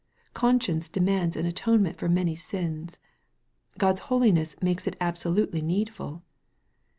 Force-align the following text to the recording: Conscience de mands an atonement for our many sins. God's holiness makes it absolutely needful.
Conscience 0.33 0.89
de 0.89 0.99
mands 0.99 1.35
an 1.35 1.45
atonement 1.45 1.95
for 1.95 2.07
our 2.07 2.11
many 2.11 2.35
sins. 2.35 2.97
God's 3.77 3.99
holiness 4.09 4.55
makes 4.59 4.87
it 4.87 4.95
absolutely 4.99 5.61
needful. 5.61 6.23